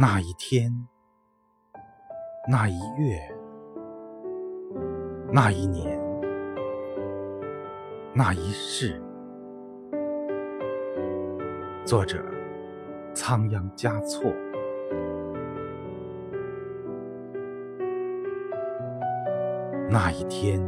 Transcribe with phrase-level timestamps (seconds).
[0.00, 0.72] 那一天，
[2.48, 3.18] 那一月，
[5.32, 6.00] 那一年，
[8.14, 9.02] 那一世。
[11.84, 12.24] 作者：
[13.12, 14.32] 仓央嘉措。
[19.90, 20.62] 那一天，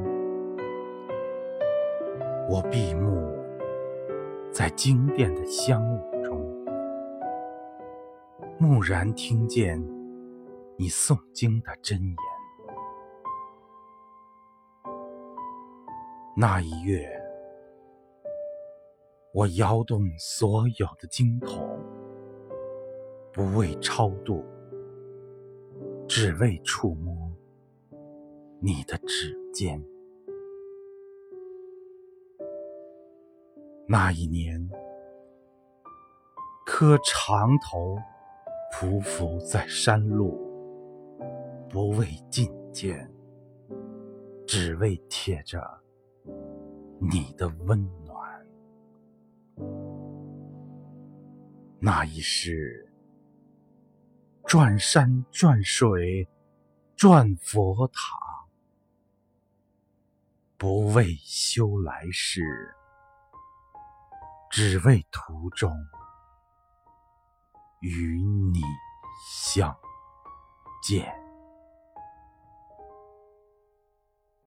[2.48, 3.38] 我闭目
[4.50, 6.09] 在经殿的香雾。
[8.60, 9.82] 蓦然听见
[10.76, 12.16] 你诵经的真言。
[16.36, 17.08] 那一月，
[19.32, 21.82] 我摇动所有的经筒，
[23.32, 24.44] 不为超度，
[26.06, 27.16] 只为触摸
[28.60, 29.82] 你的指尖。
[33.88, 34.68] 那一年，
[36.66, 37.96] 磕长头。
[38.72, 40.38] 匍匐在山路，
[41.68, 43.12] 不为觐见，
[44.46, 45.60] 只为贴着
[46.98, 48.46] 你的温暖。
[51.78, 52.90] 那一世，
[54.44, 56.26] 转山转水
[56.96, 58.18] 转佛塔，
[60.56, 62.42] 不为修来世，
[64.50, 65.70] 只为途中。
[67.80, 68.60] 与你
[69.26, 69.74] 相
[70.82, 71.19] 见。